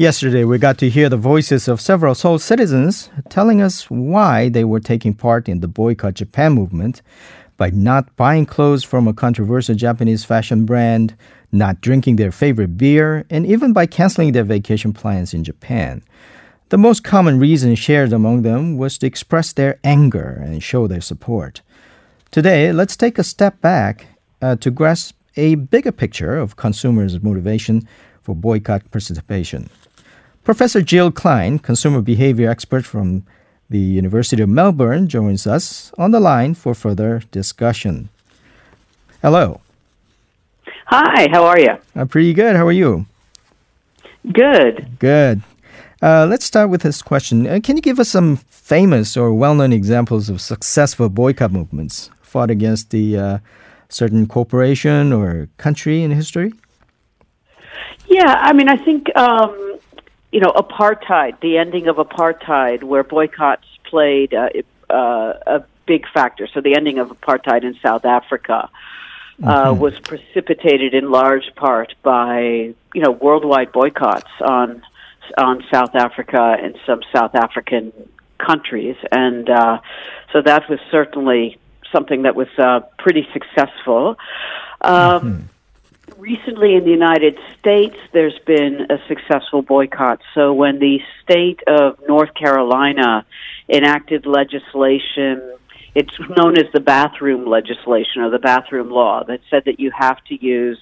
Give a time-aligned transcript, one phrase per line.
[0.00, 4.62] Yesterday, we got to hear the voices of several Seoul citizens telling us why they
[4.62, 7.02] were taking part in the Boycott Japan movement
[7.56, 11.16] by not buying clothes from a controversial Japanese fashion brand,
[11.50, 16.00] not drinking their favorite beer, and even by canceling their vacation plans in Japan.
[16.68, 21.00] The most common reason shared among them was to express their anger and show their
[21.00, 21.60] support.
[22.30, 24.06] Today, let's take a step back
[24.40, 27.82] uh, to grasp a bigger picture of consumers' motivation
[28.22, 29.68] for boycott participation.
[30.48, 33.22] Professor Jill Klein, consumer behavior expert from
[33.68, 38.08] the University of Melbourne, joins us on the line for further discussion.
[39.20, 39.60] Hello.
[40.86, 41.76] Hi, how are you?
[41.94, 42.56] I'm pretty good.
[42.56, 43.04] How are you?
[44.32, 44.98] Good.
[44.98, 45.42] Good.
[46.00, 47.46] Uh, let's start with this question.
[47.46, 52.08] Uh, can you give us some famous or well known examples of successful boycott movements
[52.22, 53.38] fought against the uh,
[53.90, 56.54] certain corporation or country in history?
[58.06, 59.77] Yeah, I mean, I think um,
[60.32, 64.50] you know, apartheid, the ending of apartheid, where boycotts played uh,
[64.90, 66.46] uh, a big factor.
[66.52, 68.68] So the ending of apartheid in South Africa
[69.42, 69.80] uh, mm-hmm.
[69.80, 74.82] was precipitated in large part by you know worldwide boycotts on
[75.36, 77.92] on South Africa and some South African
[78.38, 79.80] countries, and uh,
[80.32, 81.58] so that was certainly
[81.90, 84.16] something that was uh, pretty successful.
[84.82, 85.46] Um, mm-hmm
[86.16, 90.20] recently in the United States, there's been a successful boycott.
[90.34, 93.26] So when the state of North Carolina
[93.68, 95.56] enacted legislation,
[95.94, 100.22] it's known as the bathroom legislation or the bathroom law that said that you have
[100.24, 100.78] to use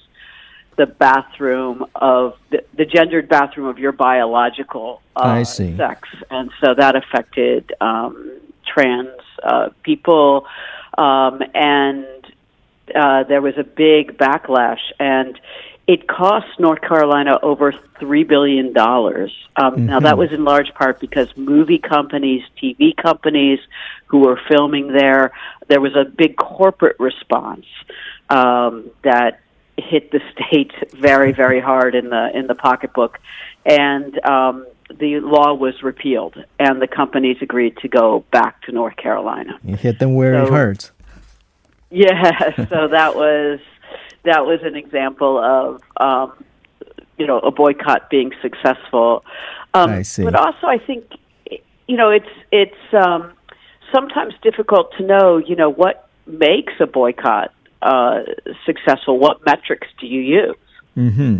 [0.77, 5.43] the bathroom of the, the gendered bathroom of your biological uh,
[5.77, 9.09] sex, and so that affected um, trans
[9.43, 10.47] uh, people.
[10.99, 12.07] Um, and
[12.95, 15.39] uh, there was a big backlash, and
[15.87, 19.33] it cost North Carolina over three billion dollars.
[19.57, 19.87] Um, mm-hmm.
[19.87, 23.61] Now that was in large part because movie companies, TV companies
[24.07, 25.33] who were filming there,
[25.69, 27.67] there was a big corporate response
[28.29, 29.41] um, that
[29.77, 33.19] hit the state very, very hard in the in the pocketbook,
[33.65, 38.97] and um, the law was repealed, and the companies agreed to go back to North
[38.97, 39.59] Carolina.
[39.65, 40.93] You hit them where so, it hurts.
[41.91, 43.61] Yeah, so that was
[44.25, 46.45] that was an example of um,
[47.19, 49.25] you know a boycott being successful.
[49.75, 50.25] Um, I see.
[50.25, 51.05] But also, I think
[51.87, 53.33] you know it's it's um,
[53.93, 57.53] sometimes difficult to know you know what makes a boycott
[57.83, 58.23] uh,
[58.65, 59.19] successful.
[59.19, 60.57] What metrics do you use?
[60.97, 61.39] Mm-hmm.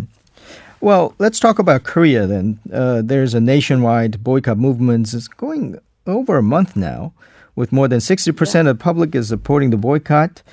[0.79, 2.59] Well, let's talk about Korea then.
[2.71, 5.11] Uh, there's a nationwide boycott movement.
[5.13, 7.13] It's going over a month now
[7.57, 8.59] with more than 60% yeah.
[8.61, 10.43] of the public is supporting the boycott.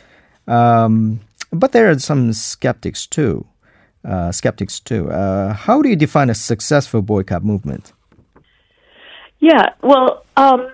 [0.48, 1.20] Um,
[1.52, 3.46] but there are some skeptics too.
[4.04, 5.10] Uh, skeptics too.
[5.10, 7.92] Uh, how do you define a successful boycott movement?
[9.38, 10.70] Yeah, well, um,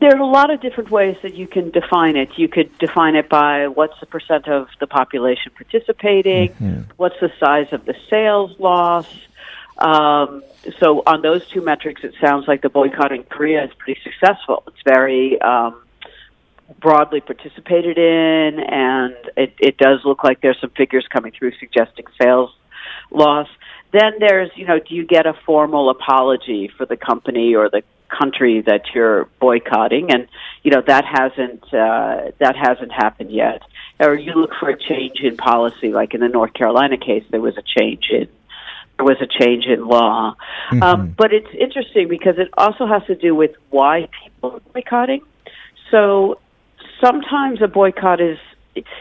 [0.00, 2.28] there are a lot of different ways that you can define it.
[2.36, 6.80] You could define it by what's the percent of the population participating, mm-hmm.
[6.98, 9.06] what's the size of the sales loss,
[9.78, 10.42] um,
[10.78, 14.62] so on those two metrics, it sounds like the boycott in Korea is pretty successful.
[14.68, 15.82] It's very um,
[16.80, 22.04] broadly participated in, and it, it does look like there's some figures coming through suggesting
[22.20, 22.50] sales
[23.10, 23.48] loss.
[23.92, 27.82] Then there's, you know, do you get a formal apology for the company or the
[28.08, 30.10] country that you're boycotting?
[30.12, 30.28] And
[30.62, 33.62] you know that hasn't uh, that hasn't happened yet.
[34.00, 37.40] Or you look for a change in policy, like in the North Carolina case, there
[37.40, 38.28] was a change in
[39.02, 40.34] there was a change in law.
[40.70, 40.82] Mm-hmm.
[40.82, 45.22] Um, but it's interesting because it also has to do with why people are boycotting.
[45.90, 46.38] So
[47.00, 48.38] sometimes a boycott is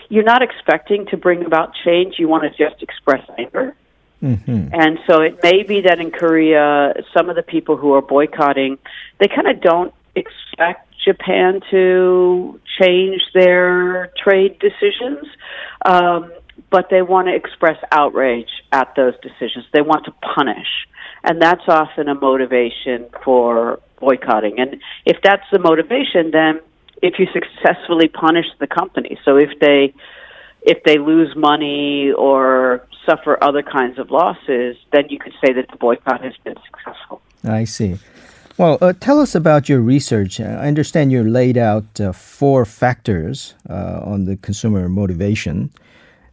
[0.10, 2.16] you're not expecting to bring about change.
[2.18, 3.76] You want to just express anger.
[4.22, 4.68] Mm-hmm.
[4.74, 8.78] And so it may be that in Korea, some of the people who are boycotting,
[9.20, 15.26] they kind of don't expect Japan to change their trade decisions.
[15.86, 16.32] Um,
[16.70, 19.66] but they want to express outrage at those decisions.
[19.74, 20.88] They want to punish.
[21.24, 24.60] And that's often a motivation for boycotting.
[24.60, 26.60] And if that's the motivation, then
[27.02, 29.94] if you successfully punish the company, so if they
[30.64, 35.68] if they lose money or suffer other kinds of losses, then you could say that
[35.72, 37.22] the boycott has been successful.
[37.44, 37.98] I see.
[38.58, 40.40] Well, uh, tell us about your research.
[40.40, 45.72] I understand you laid out uh, four factors uh, on the consumer motivation.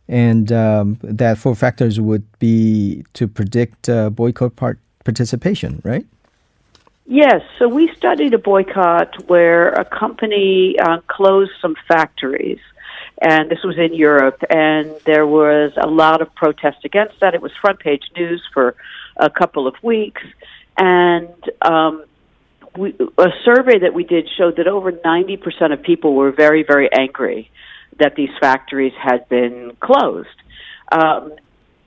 [0.09, 6.07] And um, that four factors would be to predict uh, boycott part participation, right?
[7.07, 7.41] Yes.
[7.59, 12.59] So we studied a boycott where a company uh, closed some factories.
[13.21, 17.35] And this was in Europe, and there was a lot of protest against that.
[17.35, 18.77] It was front page news for
[19.17, 20.23] a couple of weeks,
[20.77, 21.29] and
[21.63, 22.05] um,
[22.77, 26.89] we, a survey that we did showed that over 90% of people were very, very
[26.93, 27.51] angry
[27.99, 30.29] that these factories had been closed.
[30.91, 31.33] Um,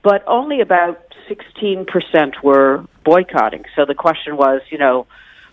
[0.02, 3.64] but only about 16% were boycotting.
[3.76, 5.06] So the question was, you know,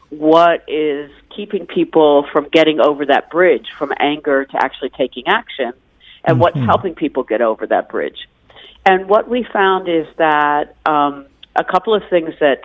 [0.09, 5.73] what is keeping people from getting over that bridge from anger to actually taking action?
[6.23, 6.39] And mm-hmm.
[6.39, 8.27] what's helping people get over that bridge?
[8.85, 12.61] And what we found is that um, a couple of things that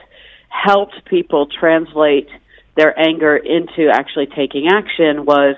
[0.49, 2.29] helped people translate
[2.77, 5.57] their anger into actually taking action was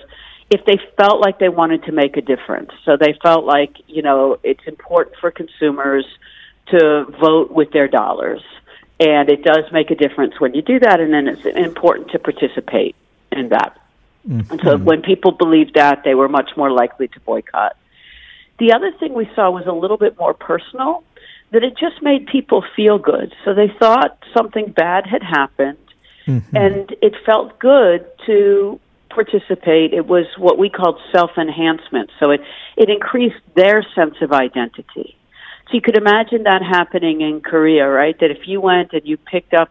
[0.51, 2.71] if they felt like they wanted to make a difference.
[2.85, 6.07] So they felt like, you know, it's important for consumers
[6.69, 8.43] to vote with their dollars.
[8.99, 12.19] And it does make a difference when you do that, and then it's important to
[12.19, 12.97] participate
[13.31, 13.79] in that.
[14.27, 14.53] Mm-hmm.
[14.53, 17.77] And so when people believed that, they were much more likely to boycott.
[18.59, 21.05] The other thing we saw was a little bit more personal,
[21.51, 23.35] that it just made people feel good.
[23.45, 25.79] So they thought something bad had happened,
[26.27, 26.57] mm-hmm.
[26.57, 29.93] and it felt good to participate.
[29.93, 32.11] It was what we called self enhancement.
[32.21, 32.41] So it,
[32.77, 35.17] it increased their sense of identity.
[35.69, 38.19] So you could imagine that happening in Korea, right?
[38.21, 39.71] That if you went and you picked up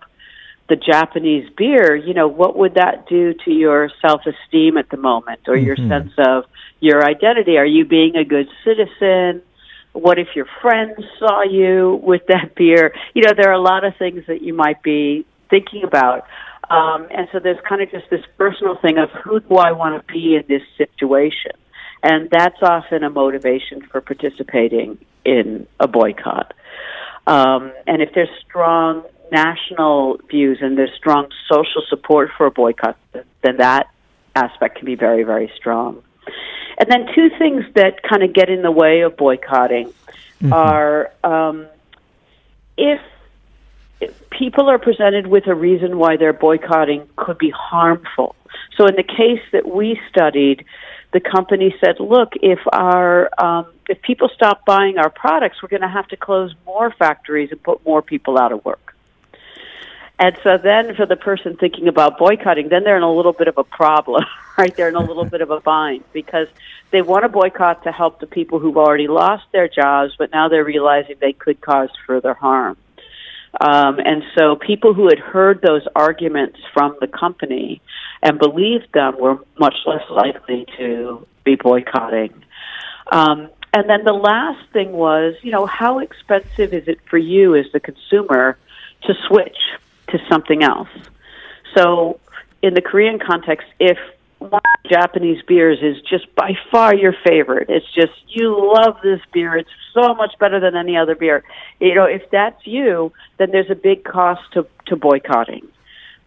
[0.67, 4.97] the Japanese beer, you know, what would that do to your self esteem at the
[4.97, 5.65] moment or mm-hmm.
[5.65, 6.45] your sense of
[6.79, 7.57] your identity?
[7.57, 9.41] Are you being a good citizen?
[9.93, 12.93] What if your friends saw you with that beer?
[13.13, 16.25] You know, there are a lot of things that you might be thinking about.
[16.69, 20.05] Um, and so there's kind of just this personal thing of who do I want
[20.05, 21.51] to be in this situation?
[22.03, 26.53] And that's often a motivation for participating in a boycott.
[27.27, 32.97] Um, and if there's strong national views and there's strong social support for a boycott,
[33.13, 33.89] then that
[34.35, 36.03] aspect can be very, very strong.
[36.77, 40.53] And then two things that kind of get in the way of boycotting mm-hmm.
[40.53, 41.67] are um,
[42.77, 42.99] if
[44.29, 48.35] people are presented with a reason why their boycotting could be harmful.
[48.77, 50.65] So in the case that we studied,
[51.13, 55.81] the company said, "Look, if our um, if people stop buying our products, we're going
[55.81, 58.95] to have to close more factories and put more people out of work."
[60.17, 63.47] And so then, for the person thinking about boycotting, then they're in a little bit
[63.47, 64.23] of a problem,
[64.57, 64.75] right?
[64.75, 66.47] They're in a little bit of a bind because
[66.91, 70.47] they want to boycott to help the people who've already lost their jobs, but now
[70.47, 72.77] they're realizing they could cause further harm.
[73.61, 77.81] Um, and so people who had heard those arguments from the company
[78.21, 82.33] and believed them were much less likely to be boycotting.
[83.11, 87.55] Um, and then the last thing was, you know, how expensive is it for you
[87.55, 88.57] as the consumer
[89.03, 89.57] to switch
[90.09, 90.89] to something else?
[91.75, 92.19] So
[92.61, 93.97] in the Korean context, if
[94.45, 97.69] one Japanese beers is just by far your favorite.
[97.69, 99.57] It's just you love this beer.
[99.57, 101.43] It's so much better than any other beer.
[101.79, 105.67] You know, if that's you, then there's a big cost to to boycotting,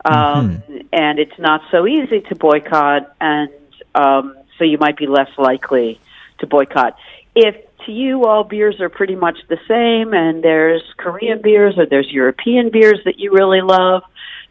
[0.04, 0.14] um,
[0.58, 0.78] mm-hmm.
[0.92, 3.50] and it's not so easy to boycott, and
[3.94, 6.00] um, so you might be less likely
[6.38, 6.96] to boycott.
[7.34, 7.56] If
[7.86, 12.10] to you all beers are pretty much the same, and there's Korean beers or there's
[12.10, 14.02] European beers that you really love,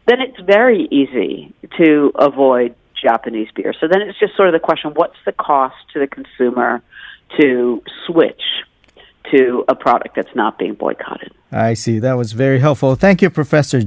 [0.06, 3.74] then it's very easy to avoid Japanese beer.
[3.80, 6.82] So then it's just sort of the question what's the cost to the consumer
[7.38, 8.42] to switch
[9.30, 11.32] to a product that's not being boycotted?
[11.52, 11.98] I see.
[11.98, 12.94] That was very helpful.
[12.94, 13.82] Thank you, Professor.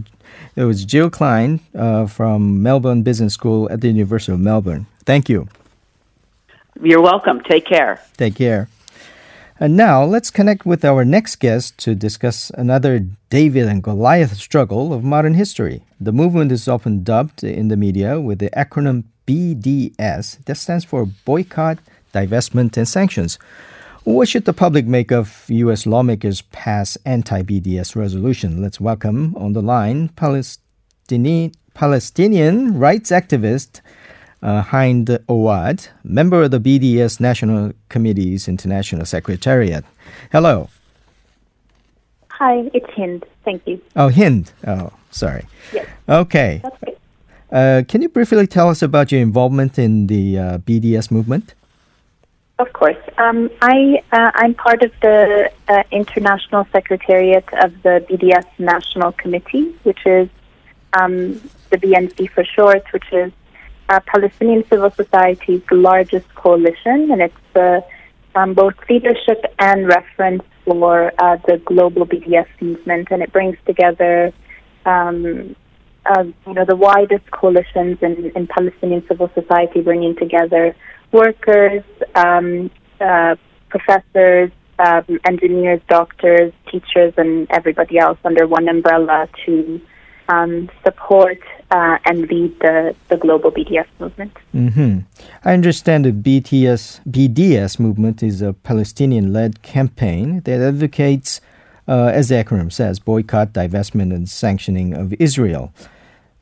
[0.55, 4.85] It was Jill Klein uh, from Melbourne Business School at the University of Melbourne.
[5.05, 5.47] Thank you.
[6.81, 7.41] You're welcome.
[7.41, 8.01] Take care.
[8.17, 8.69] Take care.
[9.61, 12.97] And now let's connect with our next guest to discuss another
[13.29, 15.83] David and Goliath struggle of modern history.
[15.99, 21.05] The movement is often dubbed in the media with the acronym BDS, that stands for
[21.05, 21.77] Boycott,
[22.11, 23.37] Divestment, and Sanctions.
[24.03, 25.85] What should the public make of U.S.
[25.85, 28.63] lawmakers' pass anti BDS resolution?
[28.63, 33.81] Let's welcome on the line Palestinian, Palestinian rights activist
[34.41, 39.85] uh, Hind Awwad, member of the BDS National Committee's International Secretariat.
[40.31, 40.69] Hello.
[42.29, 43.25] Hi, it's Hind.
[43.45, 43.81] Thank you.
[43.95, 44.51] Oh, Hind.
[44.65, 45.45] Oh, sorry.
[45.73, 45.87] Yes.
[46.09, 46.59] Okay.
[46.63, 46.97] That's great.
[47.51, 51.53] Uh, can you briefly tell us about your involvement in the uh, BDS movement?
[52.59, 52.97] Of course.
[53.17, 59.75] Um, I, uh, I'm part of the uh, International Secretariat of the BDS National Committee,
[59.83, 60.29] which is
[60.93, 63.31] um, the BNC for short, which is
[63.91, 67.81] uh, Palestinian civil society's largest coalition, and it's uh,
[68.35, 74.31] um, both leadership and reference for uh, the global BDS movement, and it brings together,
[74.85, 75.55] um,
[76.05, 80.73] uh, you know, the widest coalitions in, in, Palestinian civil society, bringing together
[81.11, 81.83] workers,
[82.15, 82.71] um,
[83.01, 83.35] uh,
[83.67, 89.81] professors, um, engineers, doctors, teachers, and everybody else under one umbrella to
[90.29, 91.39] um, support
[91.71, 94.37] uh, and lead the, the global BDS movement.
[94.53, 94.99] Mm-hmm.
[95.45, 101.39] I understand the BTS, BDS movement is a Palestinian led campaign that advocates,
[101.87, 105.73] uh, as the acronym says, boycott, divestment, and sanctioning of Israel.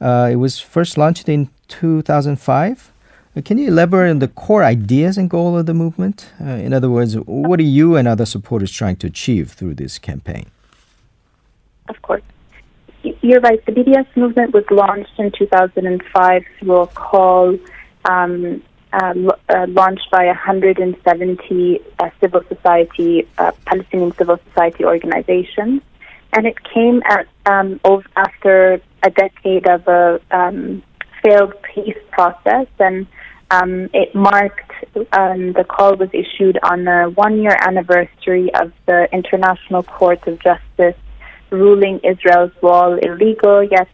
[0.02, 2.92] Uh, it was first launched in 2005.
[3.36, 6.32] Uh, can you elaborate on the core ideas and goal of the movement?
[6.42, 10.00] Uh, in other words, what are you and other supporters trying to achieve through this
[10.00, 10.48] campaign?
[11.88, 12.24] Of course.
[13.04, 13.64] You're right.
[13.66, 17.58] The BDS movement was launched in 2005 through a call
[18.06, 19.14] um, uh,
[19.50, 25.82] uh, launched by 170 uh, civil society, uh, Palestinian civil society organizations.
[26.34, 27.80] And it came at, um,
[28.16, 30.84] after a decade of a um,
[31.24, 32.68] failed peace process.
[32.80, 33.08] And
[33.52, 34.72] um, it marked,
[35.14, 40.40] um, the call was issued on the one year anniversary of the International Court of
[40.40, 40.96] Justice
[41.52, 43.90] ruling Israel's wall illegal, yet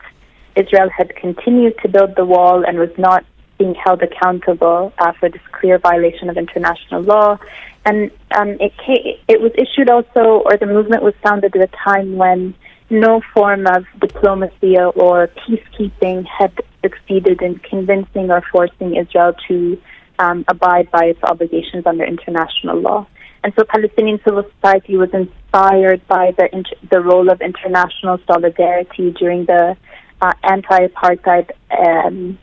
[0.55, 3.25] Israel had continued to build the wall and was not
[3.57, 7.37] being held accountable uh, for this clear violation of international law.
[7.85, 11.71] And um, it, came, it was issued also, or the movement was founded at a
[11.83, 12.53] time when
[12.89, 16.51] no form of diplomacy or peacekeeping had
[16.83, 19.81] succeeded in convincing or forcing Israel to
[20.19, 23.07] um, abide by its obligations under international law.
[23.43, 25.09] And so Palestinian civil society was
[25.55, 29.75] inspired by the, the role of international solidarity during the
[30.21, 32.37] uh, anti-apartheid um,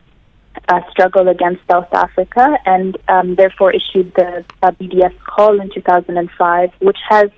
[0.68, 6.70] uh, struggle against South Africa, and um, therefore issued the uh, BDS call in 2005,
[6.80, 7.30] which has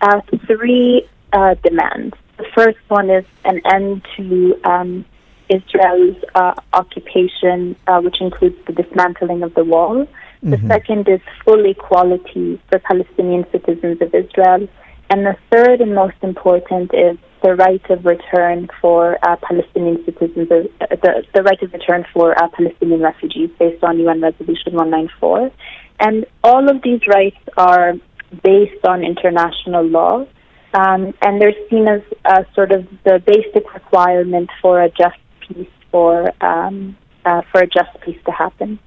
[0.00, 2.14] uh, three uh, demands.
[2.38, 5.04] The first one is an end to um,
[5.48, 10.06] Israel's uh, occupation, which includes the dismantling of the wall.
[10.42, 10.68] The mm-hmm.
[10.68, 14.68] second is full equality for Palestinian citizens of Israel.
[15.10, 20.48] And the third and most important is the right of return for uh, Palestinian citizens,
[20.50, 25.50] uh, the, the right of return for uh, Palestinian refugees based on UN Resolution 194.
[25.98, 27.94] And all of these rights are
[28.44, 30.26] based on international law.
[30.72, 36.32] Um, and they're seen as sort of the basic requirement for a just peace, for,
[36.44, 38.78] um, uh, for a just peace to happen.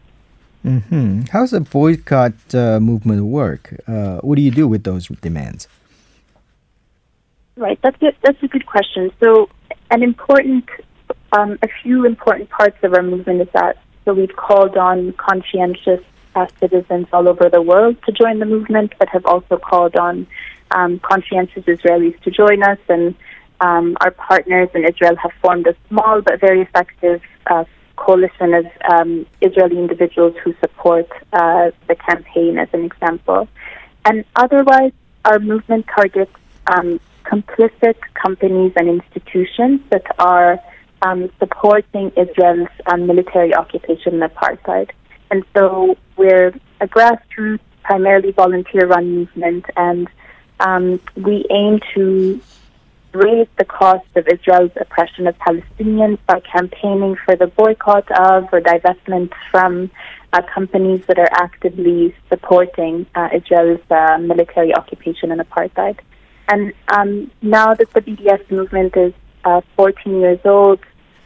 [0.63, 1.24] Mm-hmm.
[1.32, 3.75] How does the boycott uh, movement work?
[3.86, 5.68] Uh, what do you do with those demands?
[7.55, 9.12] Right, that's a, that's a good question.
[9.19, 9.50] So,
[9.91, 10.67] an important,
[11.31, 16.01] um, a few important parts of our movement is that so we've called on conscientious
[16.36, 20.27] uh, citizens all over the world to join the movement, but have also called on
[20.72, 22.79] um, conscientious Israelis to join us.
[22.89, 23.15] And
[23.62, 28.65] um, our partners in Israel have formed a small but very effective uh, coalition of
[28.91, 33.48] um, Israeli individuals who support uh, the campaign, as an example.
[34.05, 34.91] And otherwise,
[35.24, 36.33] our movement targets
[36.67, 40.60] um, complicit companies and institutions that are
[41.01, 44.92] um, supporting Israel's um, military occupation and apartheid.
[45.32, 50.08] And so we're a grassroots, primarily volunteer run movement, and
[50.60, 52.42] um, we aim to
[53.13, 58.60] raise the cost of Israel's oppression of Palestinians by campaigning for the boycott of or
[58.60, 59.92] divestment from
[60.34, 66.00] uh, companies that are actively supporting uh, Israel's uh, military occupation and apartheid.
[66.50, 69.14] And um, now that the BDS movement is
[69.46, 70.80] uh, 14 years old,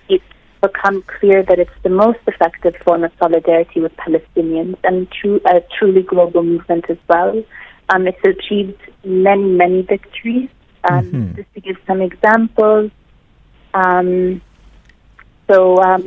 [0.09, 0.23] it's
[0.61, 5.61] become clear that it's the most effective form of solidarity with Palestinians and true, a
[5.77, 7.43] truly global movement as well.
[7.89, 10.49] Um, it's achieved many, many victories.
[10.89, 11.35] Um, mm-hmm.
[11.35, 12.91] Just to give some examples,
[13.73, 14.41] um,
[15.49, 16.03] so um,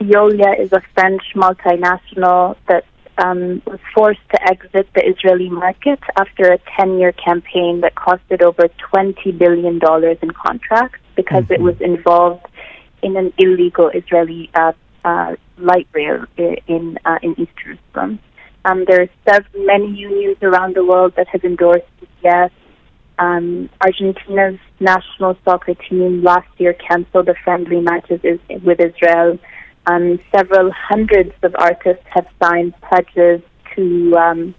[0.00, 2.84] Veolia is a French multinational that
[3.20, 8.42] um, was forced to exit the Israeli market after a 10 year campaign that costed
[8.42, 9.78] over $20 billion
[10.22, 11.52] in contracts because mm-hmm.
[11.54, 12.46] it was involved
[13.02, 14.72] in an illegal Israeli uh,
[15.04, 18.18] uh, light rail in, uh, in East Jerusalem.
[18.64, 22.50] Um, there are several, many unions around the world that have endorsed BDS.
[23.18, 28.20] Um, Argentina's national soccer team last year canceled the friendly matches
[28.64, 29.38] with Israel.
[29.90, 33.42] Um, several hundreds of artists have signed pledges
[33.74, 34.54] to um,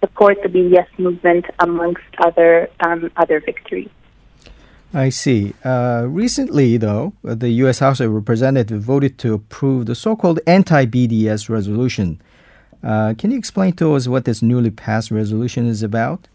[0.00, 3.90] support the BDS movement, amongst other um, other victories.
[4.94, 5.54] I see.
[5.64, 7.80] Uh, recently, though, the U.S.
[7.80, 12.20] House of Representatives voted to approve the so-called anti-BDS resolution.
[12.82, 16.28] Uh, can you explain to us what this newly passed resolution is about?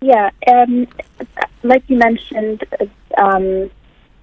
[0.00, 0.86] Yeah, um,
[1.62, 2.62] like you mentioned,
[3.18, 3.70] um,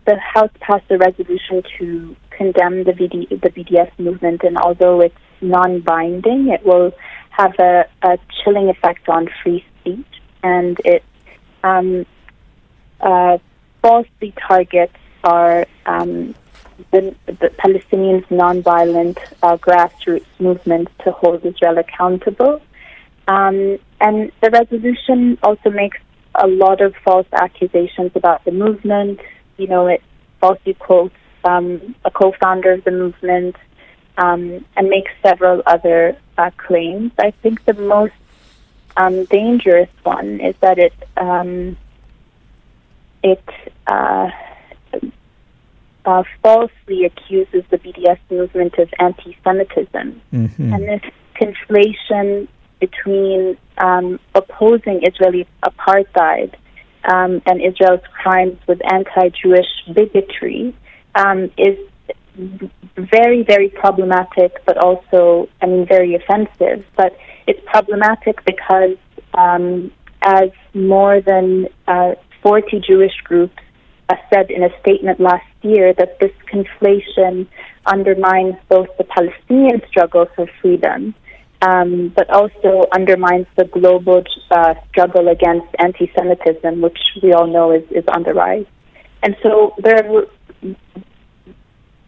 [0.06, 5.16] the House passed a resolution to condemn the, VD, the BDS movement, and although it's
[5.42, 6.92] non-binding, it will
[7.30, 10.06] have a, a chilling effect on free speech,
[10.44, 11.04] and it
[11.64, 12.06] um,
[13.00, 13.38] uh,
[13.82, 16.36] falsely targets our um,
[16.92, 22.62] the, the Palestinians' nonviolent uh, grassroots movement to hold Israel accountable.
[23.28, 25.98] Um, and the resolution also makes
[26.36, 29.20] a lot of false accusations about the movement.
[29.58, 30.02] You know, it
[30.40, 33.56] falsely quotes um, a co-founder of the movement
[34.18, 37.12] um, and makes several other uh, claims.
[37.20, 38.14] I think the most
[38.98, 41.78] um, dangerous one is that it um,
[43.24, 43.44] it
[43.88, 44.30] uh,
[46.06, 50.74] uh, falsely accuses the BDS movement of anti-Semitism, mm-hmm.
[50.74, 51.02] and this
[51.36, 52.48] conflation
[52.80, 56.54] between um, opposing Israeli apartheid
[57.12, 60.76] um, and Israel's crimes with anti-Jewish bigotry
[61.16, 61.78] um, is
[62.96, 66.86] very, very problematic, but also, I mean, very offensive.
[66.96, 67.18] But
[67.48, 68.98] it's problematic because
[69.34, 69.92] um,
[70.22, 73.58] as more than uh, 40 Jewish groups
[74.10, 77.48] uh, said in a statement last year that this conflation
[77.86, 81.14] undermines both the Palestinian struggle for freedom,
[81.66, 87.84] um, but also undermines the global uh, struggle against anti-Semitism, which we all know is,
[87.92, 88.66] is on the rise.
[89.22, 90.04] And so there,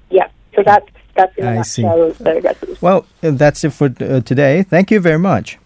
[0.10, 0.28] yeah.
[0.56, 2.78] So that's that's in nutshell the.
[2.82, 4.64] Well, that's it for uh, today.
[4.64, 5.58] Thank you very much.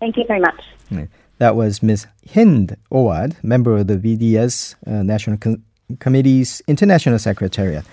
[0.00, 0.62] Thank you very much.
[1.38, 2.06] That was Ms.
[2.32, 5.62] Hind Awwad, member of the VDS uh, National Com-
[5.98, 7.84] Committee's International Secretariat.